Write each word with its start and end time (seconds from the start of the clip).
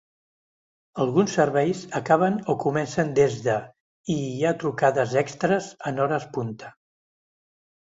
Alguns 1.03 1.35
serveis 1.39 1.83
acaben 1.99 2.39
o 2.53 2.57
comencen 2.65 3.13
des 3.21 3.37
de, 3.51 3.59
i 4.17 4.19
hi 4.33 4.43
ha 4.51 4.57
trucades 4.67 5.17
extres 5.27 5.73
en 5.93 6.05
hores 6.07 6.31
punta. 6.37 6.77